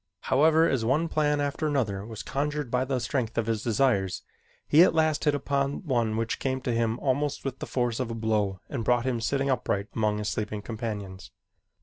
[0.33, 4.23] However, as one plan after another was conjured by the strength of his desires,
[4.67, 8.09] he at last hit upon one which came to him almost with the force of
[8.09, 11.29] a blow and brought him sitting upright among his sleeping companions.